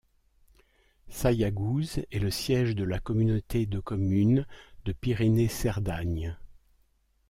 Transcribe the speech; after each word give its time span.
Saillagouse 1.09 1.99
est 2.09 2.17
le 2.17 2.31
siège 2.31 2.73
de 2.73 2.83
la 2.83 2.97
communauté 2.99 3.67
de 3.67 3.79
communes 3.79 4.47
de 4.85 4.93
Pyrénées 4.93 5.47
Cerdagne. 5.47 6.39